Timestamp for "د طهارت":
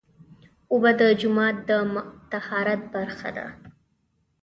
1.69-2.81